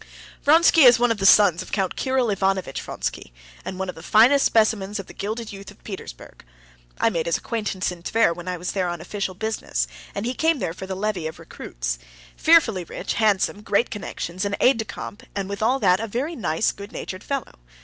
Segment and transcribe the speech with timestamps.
[0.43, 3.31] "Vronsky is one of the sons of Count Kirill Ivanovitch Vronsky,
[3.63, 6.43] and one of the finest specimens of the gilded youth of Petersburg.
[6.99, 10.33] I made his acquaintance in Tver when I was there on official business, and he
[10.33, 11.99] came there for the levy of recruits.
[12.35, 16.35] Fearfully rich, handsome, great connections, an aide de camp, and with all that a very
[16.35, 17.59] nice, good natured fellow.